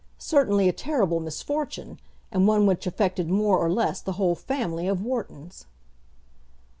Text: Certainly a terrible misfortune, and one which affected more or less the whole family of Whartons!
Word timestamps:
Certainly 0.17 0.67
a 0.67 0.73
terrible 0.73 1.19
misfortune, 1.19 1.99
and 2.31 2.47
one 2.47 2.65
which 2.65 2.87
affected 2.87 3.29
more 3.29 3.59
or 3.59 3.69
less 3.71 4.01
the 4.01 4.13
whole 4.13 4.33
family 4.33 4.87
of 4.87 5.03
Whartons! 5.05 5.67